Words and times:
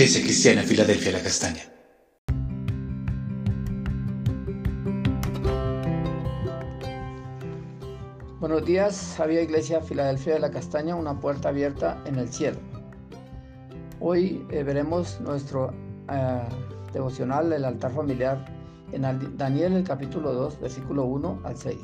Iglesia 0.00 0.22
Cristiana 0.22 0.62
Filadelfia 0.62 1.12
La 1.12 1.22
Castaña. 1.22 1.60
Buenos 8.40 8.64
días, 8.64 9.20
había 9.20 9.42
Iglesia 9.42 9.82
Filadelfia 9.82 10.32
de 10.32 10.40
la 10.40 10.50
Castaña, 10.50 10.96
una 10.96 11.20
puerta 11.20 11.50
abierta 11.50 12.02
en 12.06 12.16
el 12.16 12.32
cielo. 12.32 12.56
Hoy 14.00 14.42
eh, 14.48 14.62
veremos 14.62 15.20
nuestro 15.20 15.74
eh, 16.10 16.48
devocional, 16.94 17.52
el 17.52 17.66
altar 17.66 17.92
familiar, 17.92 18.42
en 18.92 19.02
Daniel 19.36 19.74
el 19.74 19.84
capítulo 19.84 20.32
2, 20.32 20.60
versículo 20.62 21.04
1 21.04 21.40
al 21.44 21.58
6. 21.58 21.76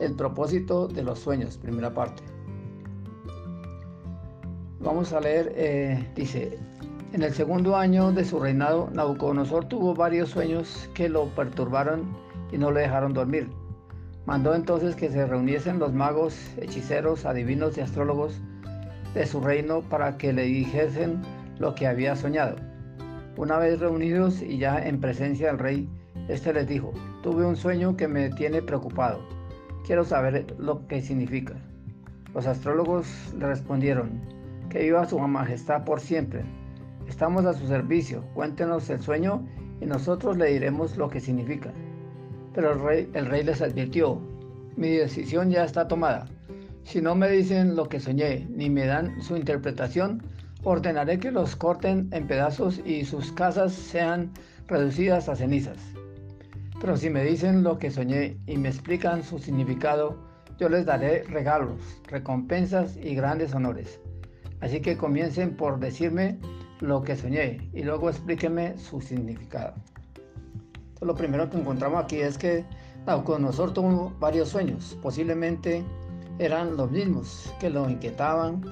El 0.00 0.14
propósito 0.14 0.88
de 0.88 1.02
los 1.02 1.18
sueños, 1.18 1.58
primera 1.58 1.92
parte. 1.92 2.22
Vamos 4.80 5.12
a 5.12 5.20
leer, 5.20 5.52
eh, 5.56 6.10
dice, 6.14 6.58
en 7.12 7.22
el 7.22 7.32
segundo 7.32 7.76
año 7.76 8.12
de 8.12 8.24
su 8.24 8.38
reinado, 8.38 8.90
Nabucodonosor 8.92 9.64
tuvo 9.64 9.94
varios 9.94 10.30
sueños 10.30 10.90
que 10.94 11.08
lo 11.08 11.26
perturbaron 11.34 12.04
y 12.52 12.58
no 12.58 12.70
le 12.70 12.82
dejaron 12.82 13.14
dormir. 13.14 13.48
Mandó 14.26 14.54
entonces 14.54 14.94
que 14.94 15.08
se 15.08 15.26
reuniesen 15.26 15.78
los 15.78 15.94
magos, 15.94 16.36
hechiceros, 16.58 17.24
adivinos 17.24 17.78
y 17.78 17.80
astrólogos 17.80 18.40
de 19.14 19.26
su 19.26 19.40
reino 19.40 19.80
para 19.80 20.18
que 20.18 20.34
le 20.34 20.42
dijesen 20.42 21.22
lo 21.58 21.74
que 21.74 21.86
había 21.86 22.14
soñado. 22.14 22.56
Una 23.38 23.56
vez 23.58 23.80
reunidos 23.80 24.42
y 24.42 24.58
ya 24.58 24.78
en 24.86 25.00
presencia 25.00 25.46
del 25.46 25.58
rey, 25.58 25.88
éste 26.28 26.52
les 26.52 26.68
dijo, 26.68 26.92
tuve 27.22 27.46
un 27.46 27.56
sueño 27.56 27.96
que 27.96 28.06
me 28.06 28.28
tiene 28.30 28.60
preocupado. 28.60 29.20
Quiero 29.86 30.04
saber 30.04 30.54
lo 30.58 30.86
que 30.86 31.00
significa. 31.00 31.54
Los 32.34 32.46
astrólogos 32.46 33.32
le 33.38 33.46
respondieron, 33.46 34.20
que 34.68 34.82
viva 34.82 35.06
su 35.06 35.18
majestad 35.18 35.84
por 35.84 36.00
siempre. 36.00 36.44
Estamos 37.08 37.46
a 37.46 37.54
su 37.54 37.66
servicio, 37.66 38.22
cuéntenos 38.34 38.88
el 38.90 39.00
sueño 39.00 39.44
y 39.80 39.86
nosotros 39.86 40.36
le 40.36 40.52
diremos 40.52 40.96
lo 40.96 41.08
que 41.08 41.20
significa. 41.20 41.72
Pero 42.54 42.72
el 42.72 42.80
rey, 42.80 43.10
el 43.14 43.26
rey 43.26 43.42
les 43.42 43.62
advirtió, 43.62 44.20
mi 44.76 44.90
decisión 44.90 45.50
ya 45.50 45.64
está 45.64 45.88
tomada. 45.88 46.26
Si 46.84 47.00
no 47.00 47.14
me 47.14 47.30
dicen 47.30 47.76
lo 47.76 47.88
que 47.88 47.98
soñé 47.98 48.46
ni 48.50 48.70
me 48.70 48.86
dan 48.86 49.20
su 49.22 49.36
interpretación, 49.36 50.22
ordenaré 50.62 51.18
que 51.18 51.32
los 51.32 51.56
corten 51.56 52.08
en 52.12 52.26
pedazos 52.26 52.80
y 52.84 53.04
sus 53.04 53.32
casas 53.32 53.72
sean 53.72 54.30
reducidas 54.66 55.28
a 55.28 55.36
cenizas. 55.36 55.78
Pero 56.80 56.96
si 56.96 57.10
me 57.10 57.24
dicen 57.24 57.62
lo 57.62 57.78
que 57.78 57.90
soñé 57.90 58.36
y 58.46 58.58
me 58.58 58.68
explican 58.68 59.24
su 59.24 59.38
significado, 59.38 60.18
yo 60.58 60.68
les 60.68 60.84
daré 60.84 61.24
regalos, 61.24 61.80
recompensas 62.06 62.96
y 62.96 63.14
grandes 63.14 63.54
honores. 63.54 63.98
Así 64.60 64.80
que 64.80 64.96
comiencen 64.96 65.56
por 65.56 65.80
decirme 65.80 66.38
lo 66.80 67.02
que 67.02 67.16
soñé 67.16 67.68
y 67.72 67.82
luego 67.82 68.08
explíquenme 68.08 68.76
su 68.78 69.00
significado. 69.00 69.74
lo 71.00 71.14
primero 71.14 71.48
que 71.48 71.58
encontramos 71.58 72.02
aquí 72.02 72.16
es 72.20 72.36
que 72.38 72.64
Nabucodonosor 73.06 73.72
tuvo 73.72 74.12
varios 74.18 74.50
sueños, 74.50 74.98
posiblemente 75.02 75.84
eran 76.38 76.76
los 76.76 76.90
mismos 76.90 77.52
que 77.58 77.70
lo 77.70 77.88
inquietaban, 77.88 78.62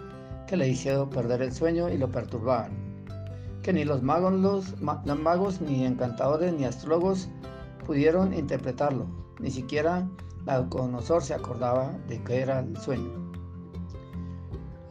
que 0.46 0.56
le 0.56 0.68
hicieron 0.68 1.10
perder 1.10 1.42
el 1.42 1.52
sueño 1.52 1.88
y 1.88 1.98
lo 1.98 2.10
perturbaban. 2.10 2.72
Que 3.62 3.72
ni 3.72 3.84
los 3.84 4.02
magos, 4.02 4.80
magos, 4.80 5.60
ni 5.60 5.84
encantadores, 5.84 6.52
ni 6.52 6.64
astrólogos 6.64 7.28
pudieron 7.84 8.32
interpretarlo, 8.34 9.06
ni 9.40 9.50
siquiera 9.50 10.06
Nabucodonosor 10.44 11.22
se 11.22 11.34
acordaba 11.34 11.92
de 12.06 12.22
qué 12.22 12.40
era 12.42 12.60
el 12.60 12.76
sueño. 12.76 13.25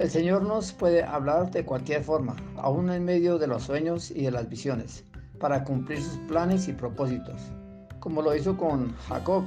El 0.05 0.11
Señor 0.11 0.43
nos 0.43 0.71
puede 0.71 1.01
hablar 1.01 1.49
de 1.49 1.65
cualquier 1.65 2.03
forma, 2.03 2.35
aún 2.57 2.91
en 2.91 3.05
medio 3.05 3.39
de 3.39 3.47
los 3.47 3.63
sueños 3.63 4.11
y 4.11 4.25
de 4.25 4.29
las 4.29 4.47
visiones, 4.47 5.03
para 5.39 5.63
cumplir 5.63 5.99
sus 5.99 6.19
planes 6.27 6.67
y 6.67 6.73
propósitos, 6.73 7.41
como 8.01 8.21
lo 8.21 8.35
hizo 8.35 8.55
con 8.55 8.95
Jacob, 9.09 9.45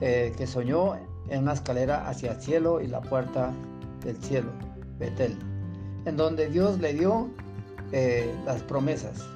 eh, 0.00 0.32
que 0.36 0.46
soñó 0.46 0.94
en 1.28 1.42
una 1.42 1.54
escalera 1.54 2.08
hacia 2.08 2.30
el 2.30 2.40
cielo 2.40 2.80
y 2.80 2.86
la 2.86 3.00
puerta 3.00 3.52
del 4.04 4.16
cielo, 4.18 4.52
Betel, 5.00 5.36
en 6.04 6.16
donde 6.16 6.48
Dios 6.48 6.78
le 6.78 6.94
dio 6.94 7.28
eh, 7.90 8.32
las 8.44 8.62
promesas, 8.62 9.28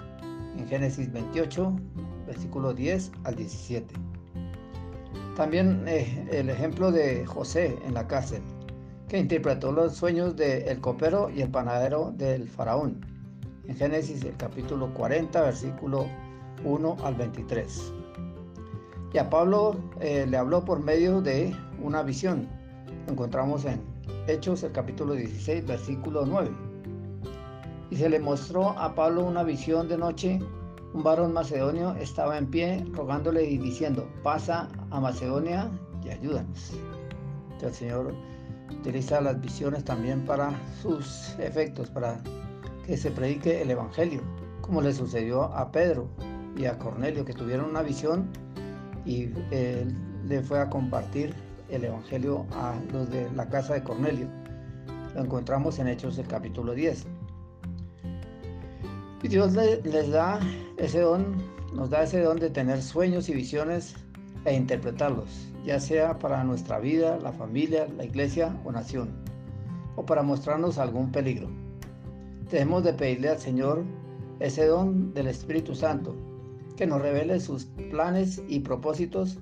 en 0.56 0.68
Génesis 0.68 1.12
28, 1.12 1.74
versículo 2.28 2.72
10 2.72 3.10
al 3.24 3.34
17. 3.34 3.92
También 5.34 5.82
eh, 5.88 6.28
el 6.30 6.50
ejemplo 6.50 6.92
de 6.92 7.26
José 7.26 7.76
en 7.84 7.94
la 7.94 8.06
cárcel, 8.06 8.42
que 9.10 9.18
interpretó 9.18 9.72
los 9.72 9.96
sueños 9.96 10.36
del 10.36 10.80
copero 10.80 11.30
y 11.30 11.42
el 11.42 11.50
panadero 11.50 12.12
del 12.16 12.48
faraón. 12.48 13.04
En 13.66 13.74
Génesis 13.74 14.22
el 14.22 14.36
capítulo 14.36 14.94
40, 14.94 15.42
versículo 15.42 16.06
1 16.64 16.96
al 17.02 17.16
23. 17.16 17.92
Y 19.12 19.18
a 19.18 19.28
Pablo 19.28 19.74
eh, 20.00 20.26
le 20.30 20.36
habló 20.36 20.64
por 20.64 20.78
medio 20.78 21.20
de 21.20 21.52
una 21.82 22.04
visión. 22.04 22.48
Encontramos 23.08 23.64
en 23.64 23.82
Hechos 24.28 24.62
el 24.62 24.70
capítulo 24.70 25.14
16, 25.14 25.66
versículo 25.66 26.24
9. 26.24 26.48
Y 27.90 27.96
se 27.96 28.08
le 28.08 28.20
mostró 28.20 28.78
a 28.78 28.94
Pablo 28.94 29.24
una 29.24 29.42
visión 29.42 29.88
de 29.88 29.98
noche. 29.98 30.38
Un 30.94 31.02
varón 31.02 31.32
macedonio 31.32 31.96
estaba 31.96 32.38
en 32.38 32.46
pie 32.46 32.86
rogándole 32.92 33.42
y 33.42 33.58
diciendo, 33.58 34.08
pasa 34.22 34.68
a 34.90 35.00
Macedonia 35.00 35.68
y 36.04 36.10
ayúdanos. 36.10 36.74
el 37.60 37.74
Señor 37.74 38.29
utiliza 38.78 39.20
las 39.20 39.40
visiones 39.40 39.84
también 39.84 40.24
para 40.24 40.52
sus 40.82 41.34
efectos, 41.38 41.90
para 41.90 42.20
que 42.86 42.96
se 42.96 43.10
predique 43.10 43.62
el 43.62 43.70
Evangelio, 43.70 44.22
como 44.60 44.80
le 44.80 44.92
sucedió 44.92 45.44
a 45.44 45.70
Pedro 45.70 46.08
y 46.56 46.64
a 46.64 46.78
Cornelio, 46.78 47.24
que 47.24 47.32
tuvieron 47.32 47.70
una 47.70 47.82
visión 47.82 48.28
y 49.04 49.30
él 49.50 49.94
le 50.26 50.42
fue 50.42 50.60
a 50.60 50.68
compartir 50.68 51.34
el 51.68 51.84
Evangelio 51.84 52.46
a 52.52 52.74
los 52.92 53.10
de 53.10 53.30
la 53.32 53.48
casa 53.48 53.74
de 53.74 53.82
Cornelio. 53.82 54.28
Lo 55.14 55.22
encontramos 55.22 55.78
en 55.78 55.88
Hechos 55.88 56.16
del 56.16 56.26
capítulo 56.26 56.72
10. 56.72 57.06
Y 59.22 59.28
Dios 59.28 59.52
les 59.52 60.10
da 60.10 60.40
ese 60.78 61.00
don, 61.00 61.36
nos 61.74 61.90
da 61.90 62.02
ese 62.02 62.22
don 62.22 62.38
de 62.38 62.50
tener 62.50 62.82
sueños 62.82 63.28
y 63.28 63.34
visiones 63.34 63.94
e 64.44 64.54
interpretarlos 64.54 65.49
ya 65.64 65.80
sea 65.80 66.18
para 66.18 66.44
nuestra 66.44 66.78
vida, 66.78 67.18
la 67.18 67.32
familia, 67.32 67.86
la 67.96 68.04
iglesia 68.04 68.56
o 68.64 68.72
nación, 68.72 69.10
o 69.96 70.04
para 70.04 70.22
mostrarnos 70.22 70.78
algún 70.78 71.12
peligro. 71.12 71.48
Debemos 72.50 72.84
de 72.84 72.92
pedirle 72.92 73.28
al 73.28 73.38
Señor 73.38 73.84
ese 74.40 74.66
don 74.66 75.12
del 75.14 75.28
Espíritu 75.28 75.74
Santo, 75.74 76.16
que 76.76 76.86
nos 76.86 77.02
revele 77.02 77.40
sus 77.40 77.66
planes 77.90 78.42
y 78.48 78.60
propósitos 78.60 79.38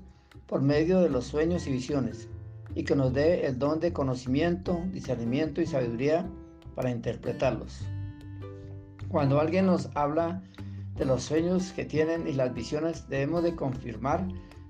por 0.46 0.60
medio 0.62 1.00
de 1.00 1.10
los 1.10 1.26
sueños 1.26 1.66
y 1.66 1.72
visiones, 1.72 2.28
y 2.74 2.82
que 2.84 2.96
nos 2.96 3.12
dé 3.12 3.46
el 3.46 3.58
don 3.58 3.80
de 3.80 3.92
conocimiento, 3.92 4.82
discernimiento 4.92 5.60
y 5.60 5.66
sabiduría 5.66 6.28
para 6.74 6.90
interpretarlos. 6.90 7.82
Cuando 9.08 9.40
alguien 9.40 9.66
nos 9.66 9.88
habla 9.94 10.42
de 10.96 11.04
los 11.04 11.22
sueños 11.22 11.72
que 11.72 11.84
tienen 11.84 12.26
y 12.26 12.32
las 12.32 12.52
visiones, 12.52 13.08
debemos 13.08 13.42
de 13.42 13.54
confirmar 13.54 14.26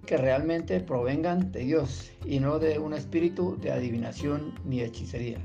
que 0.08 0.16
realmente 0.16 0.80
provengan 0.80 1.52
de 1.52 1.60
Dios 1.60 2.10
y 2.24 2.40
no 2.40 2.58
de 2.58 2.78
un 2.78 2.94
espíritu 2.94 3.58
de 3.60 3.70
adivinación 3.70 4.54
ni 4.64 4.80
hechicería. 4.80 5.38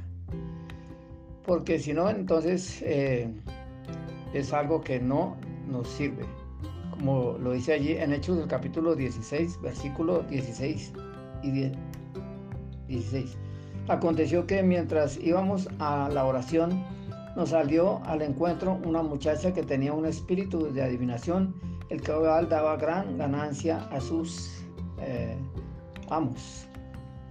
Porque 1.46 1.78
si 1.79 1.91
no, 1.91 2.09
entonces 2.09 2.81
eh, 2.81 3.29
es 4.34 4.53
algo 4.53 4.80
que 4.80 5.01
no 5.01 5.36
nos 5.68 5.89
sirve. 5.89 6.24
Como 6.92 7.38
lo 7.39 7.51
dice 7.51 7.74
allí 7.74 7.98
en 7.98 8.13
Hechos 8.13 8.38
del 8.38 8.48
capítulo 8.48 8.95
16, 8.95 9.60
versículo 9.62 10.24
16 10.24 10.94
y 11.44 11.71
16. 12.88 13.38
Aconteció 13.89 14.48
que 14.48 14.63
mientras 14.63 15.18
íbamos 15.18 15.68
a 15.80 16.07
la 16.07 16.24
oración, 16.24 16.81
nos 17.36 17.50
salió 17.50 18.01
al 18.06 18.21
encuentro 18.21 18.80
una 18.86 19.04
muchacha 19.04 19.54
que 19.54 19.63
tenía 19.63 19.92
un 19.92 20.06
espíritu 20.06 20.71
de 20.71 20.83
adivinación 20.83 21.54
el 21.89 22.01
cual 22.01 22.50
daba 22.50 22.77
gran 22.77 23.18
ganancia 23.18 23.88
a 23.91 24.00
sus 24.00 24.63
eh, 25.00 25.38
amos, 26.09 26.68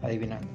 adivinando. 0.03 0.49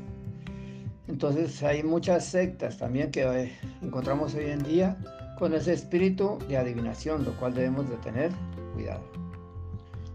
Entonces 1.08 1.64
hay 1.64 1.84
muchas 1.84 2.26
sectas 2.26 2.78
también 2.78 3.12
que 3.12 3.24
eh, 3.24 3.52
encontramos 3.82 4.36
hoy 4.36 4.46
en 4.46 4.64
día 4.64 4.98
con 5.40 5.54
ese 5.54 5.74
espíritu 5.74 6.38
de 6.48 6.58
adivinación, 6.58 7.24
lo 7.24 7.32
cual 7.34 7.54
debemos 7.54 7.90
de 7.90 7.96
tener 7.98 8.32
cuidado. 8.74 9.04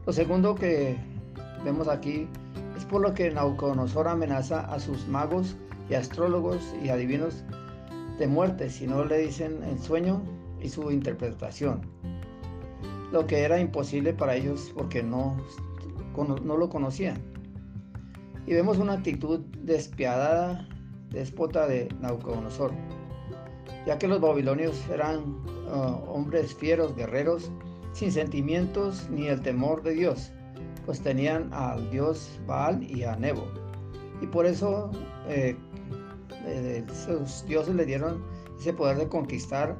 Lo 0.05 0.13
segundo 0.13 0.55
que 0.55 0.97
vemos 1.65 1.89
aquí 1.89 2.29
es 2.77 2.85
por 2.85 3.01
lo 3.01 3.15
que 3.15 3.31
Nauconosor 3.31 4.09
amenaza 4.09 4.61
a 4.61 4.81
sus 4.81 5.07
magos 5.07 5.57
y 5.89 5.95
astrólogos 5.95 6.75
y 6.83 6.89
adivinos 6.89 7.45
de 8.19 8.27
muerte 8.27 8.69
si 8.69 8.87
no 8.87 9.05
le 9.05 9.19
dicen 9.19 9.63
el 9.65 9.79
sueño 9.79 10.23
y 10.61 10.69
su 10.69 10.91
interpretación 10.91 11.81
lo 13.13 13.27
que 13.27 13.41
era 13.41 13.61
imposible 13.61 14.13
para 14.13 14.35
ellos 14.35 14.73
porque 14.75 15.03
no, 15.03 15.37
no 16.17 16.57
lo 16.57 16.69
conocían. 16.69 17.21
Y 18.47 18.55
vemos 18.55 18.79
una 18.79 18.95
actitud 18.95 19.41
despiadada, 19.63 20.67
déspota 21.11 21.67
de 21.67 21.89
Nabucodonosor. 22.01 22.73
ya 23.87 23.99
que 23.99 24.09
los 24.09 24.21
babilonios 24.21 24.89
eran 24.89 25.21
uh, 25.67 26.11
hombres 26.11 26.55
fieros, 26.55 26.95
guerreros, 26.97 27.51
sin 27.93 28.11
sentimientos 28.11 29.09
ni 29.11 29.29
el 29.29 29.41
temor 29.43 29.83
de 29.83 29.93
Dios, 29.93 30.33
pues 30.87 31.01
tenían 31.01 31.53
al 31.53 31.91
dios 31.91 32.41
Baal 32.47 32.83
y 32.83 33.05
a 33.05 33.15
Nebo. 33.17 33.47
Y 34.21 34.27
por 34.27 34.47
eso 34.47 34.91
eh, 35.29 35.57
eh, 36.47 36.85
sus 37.05 37.45
dioses 37.47 37.75
le 37.75 37.85
dieron 37.85 38.25
ese 38.59 38.73
poder 38.73 38.97
de 38.97 39.09
conquistar 39.09 39.77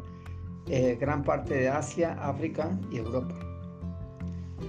eh, 0.69 0.97
gran 1.01 1.25
parte 1.25 1.55
de 1.55 1.69
Asia, 1.69 2.17
África 2.21 2.71
y 2.91 2.99
Europa. 2.99 3.35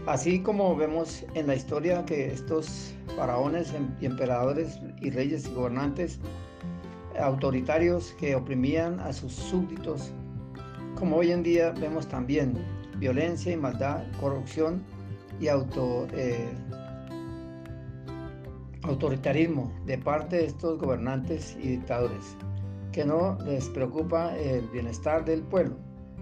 Así 0.05 0.39
como 0.39 0.75
vemos 0.75 1.25
en 1.33 1.47
la 1.47 1.55
historia 1.55 2.03
que 2.05 2.27
estos 2.27 2.93
faraones 3.15 3.73
em, 3.73 3.95
y 4.01 4.05
emperadores 4.05 4.79
y 5.01 5.09
reyes 5.11 5.47
y 5.47 5.53
gobernantes 5.53 6.19
autoritarios 7.19 8.13
que 8.19 8.35
oprimían 8.35 8.99
a 8.99 9.13
sus 9.13 9.33
súbditos, 9.33 10.11
como 10.95 11.17
hoy 11.17 11.31
en 11.31 11.43
día 11.43 11.71
vemos 11.71 12.07
también 12.07 12.57
violencia 12.97 13.51
y 13.51 13.57
maldad, 13.57 14.03
corrupción 14.19 14.83
y 15.39 15.47
auto, 15.47 16.07
eh, 16.13 16.49
autoritarismo 18.83 19.71
de 19.85 19.97
parte 19.97 20.37
de 20.37 20.45
estos 20.45 20.79
gobernantes 20.79 21.57
y 21.61 21.69
dictadores, 21.69 22.35
que 22.93 23.03
no 23.03 23.37
les 23.43 23.67
preocupa 23.69 24.37
el 24.37 24.69
bienestar 24.69 25.25
del 25.25 25.41
pueblo, 25.41 25.75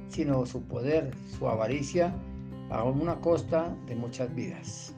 sino 0.07 0.45
su 0.45 0.63
poder, 0.63 1.11
su 1.37 1.47
avaricia, 1.47 2.15
a 2.71 2.83
una 2.85 3.19
costa 3.19 3.75
de 3.85 3.95
muchas 3.95 4.33
vidas. 4.33 4.95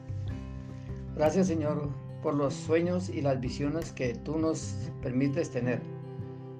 Gracias 1.16 1.48
Señor 1.48 1.90
por 2.22 2.36
los 2.36 2.54
sueños 2.54 3.10
y 3.10 3.22
las 3.22 3.42
visiones 3.42 3.92
que 3.92 4.14
tú 4.14 4.38
nos 4.38 4.90
permites 5.02 5.50
tener, 5.50 5.82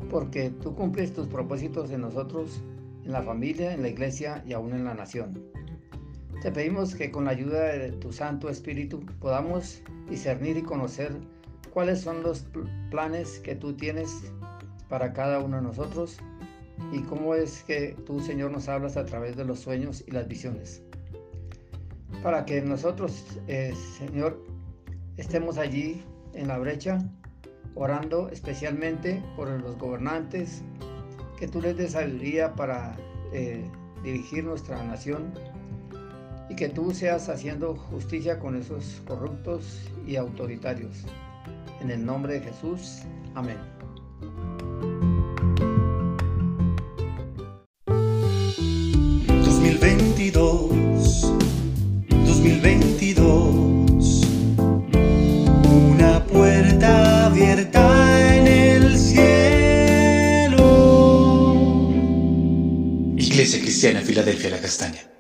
porque 0.10 0.50
tú 0.50 0.76
cumples 0.76 1.14
tus 1.14 1.28
propósitos 1.28 1.92
en 1.92 2.02
nosotros, 2.02 2.62
en 3.06 3.12
la 3.12 3.22
familia, 3.22 3.74
en 3.74 3.84
la 3.84 3.90
iglesia 3.90 4.44
y 4.46 4.54
aún 4.54 4.74
en 4.74 4.84
la 4.84 4.96
nación. 4.96 5.42
Te 6.42 6.52
pedimos 6.52 6.96
que 6.96 7.12
con 7.12 7.26
la 7.26 7.32
ayuda 7.32 7.64
de 7.64 7.92
tu 7.94 8.12
Santo 8.12 8.50
Espíritu 8.50 9.00
podamos 9.22 9.82
discernir 10.10 10.58
y 10.58 10.64
conocer 10.64 11.16
cuáles 11.72 12.02
son 12.02 12.22
los 12.24 12.46
planes 12.92 13.40
que 13.40 13.56
tú 13.56 13.74
tienes 13.74 14.34
para 14.94 15.12
cada 15.12 15.40
uno 15.40 15.56
de 15.56 15.64
nosotros 15.64 16.20
y 16.92 17.02
cómo 17.02 17.34
es 17.34 17.64
que 17.64 17.98
tú, 18.06 18.20
Señor, 18.20 18.52
nos 18.52 18.70
hablas 18.70 18.96
a 18.96 19.04
través 19.04 19.36
de 19.36 19.44
los 19.44 19.58
sueños 19.58 20.04
y 20.06 20.12
las 20.12 20.28
visiones. 20.28 20.84
Para 22.22 22.46
que 22.46 22.62
nosotros, 22.62 23.26
eh, 23.48 23.74
Señor, 23.98 24.40
estemos 25.18 25.58
allí 25.58 26.04
en 26.36 26.48
la 26.48 26.60
brecha, 26.60 27.00
orando 27.74 28.30
especialmente 28.30 29.20
por 29.36 29.50
los 29.50 29.80
gobernantes, 29.80 30.62
que 31.40 31.48
tú 31.48 31.60
les 31.60 31.76
des 31.76 31.94
sabiduría 31.94 32.54
para 32.54 32.96
eh, 33.34 33.68
dirigir 34.04 34.44
nuestra 34.44 34.84
nación 34.84 35.34
y 36.52 36.56
que 36.56 36.70
tú 36.70 36.92
seas 36.92 37.30
haciendo 37.30 37.76
justicia 37.76 38.38
con 38.38 38.56
esos 38.56 39.02
corruptos 39.08 39.90
y 40.06 40.18
autoritarios. 40.18 41.04
En 41.82 41.90
el 41.90 42.06
nombre 42.06 42.36
de 42.36 42.42
Jesús, 42.42 43.02
amén. 43.34 43.58
Iglesia 63.84 64.02
Cristiana 64.02 64.02
Filadelfia 64.02 64.50
La 64.50 64.62
Castaña 64.62 65.13